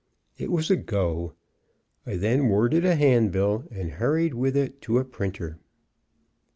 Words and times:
It 0.39 0.51
was 0.51 0.71
a 0.71 0.77
go. 0.77 1.33
I 2.07 2.15
then 2.15 2.47
worded 2.49 2.83
a 2.85 2.95
handbill 2.95 3.65
and 3.69 3.91
hurried 3.91 4.33
with 4.33 4.57
it 4.57 4.81
to 4.81 4.97
a 4.97 5.05
printer. 5.05 5.59